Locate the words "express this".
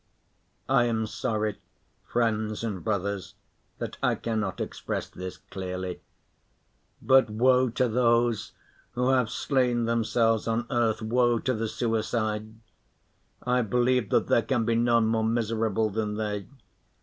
4.59-5.37